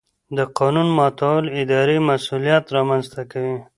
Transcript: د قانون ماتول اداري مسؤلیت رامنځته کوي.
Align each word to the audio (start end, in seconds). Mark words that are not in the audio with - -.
د 0.37 0.39
قانون 0.57 0.87
ماتول 0.97 1.43
اداري 1.61 1.97
مسؤلیت 2.09 2.65
رامنځته 2.75 3.21
کوي. 3.31 3.57